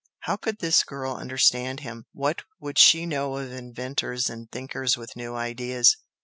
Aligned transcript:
How 0.21 0.35
could 0.35 0.57
this 0.61 0.83
girl 0.83 1.13
understand 1.13 1.81
him? 1.81 2.05
What 2.11 2.41
would 2.59 2.79
she 2.79 3.05
know 3.05 3.37
of 3.37 3.51
"inventors" 3.51 4.31
and 4.31 4.49
"thinkers 4.51 4.97
with 4.97 5.15
new 5.15 5.35
ideas"? 5.35 5.95